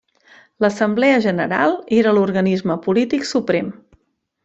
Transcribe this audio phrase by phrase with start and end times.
[0.63, 3.73] L'Assemblea General era l'organisme polític suprem.